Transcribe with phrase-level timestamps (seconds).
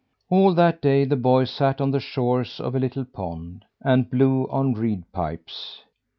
[0.31, 4.45] All that day the boy sat on the shores of a little pond, and blew
[4.49, 5.83] on reed pipes.